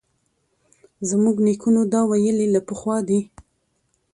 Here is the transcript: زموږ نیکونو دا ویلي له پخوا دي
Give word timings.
زموږ 1.09 1.35
نیکونو 1.45 1.81
دا 1.93 2.01
ویلي 2.11 2.47
له 2.55 2.61
پخوا 2.67 2.97
دي 3.07 3.19